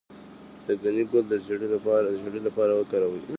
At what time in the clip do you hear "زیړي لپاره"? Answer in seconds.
2.23-2.71